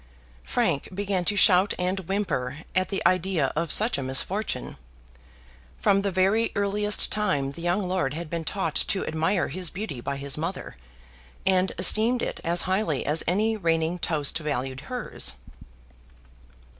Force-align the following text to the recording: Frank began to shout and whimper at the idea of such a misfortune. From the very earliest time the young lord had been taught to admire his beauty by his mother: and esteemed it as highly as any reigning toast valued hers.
Frank 0.43 0.89
began 0.91 1.25
to 1.25 1.35
shout 1.35 1.75
and 1.77 1.99
whimper 2.07 2.57
at 2.73 2.89
the 2.89 3.05
idea 3.07 3.53
of 3.55 3.71
such 3.71 3.99
a 3.99 4.01
misfortune. 4.01 4.77
From 5.77 6.01
the 6.01 6.09
very 6.09 6.51
earliest 6.55 7.11
time 7.11 7.51
the 7.51 7.61
young 7.61 7.87
lord 7.87 8.15
had 8.15 8.27
been 8.27 8.43
taught 8.43 8.73
to 8.87 9.05
admire 9.05 9.49
his 9.49 9.69
beauty 9.69 10.01
by 10.01 10.17
his 10.17 10.39
mother: 10.39 10.75
and 11.45 11.71
esteemed 11.77 12.23
it 12.23 12.39
as 12.43 12.63
highly 12.63 13.05
as 13.05 13.23
any 13.27 13.55
reigning 13.55 13.99
toast 13.99 14.39
valued 14.39 14.79
hers. 14.89 15.33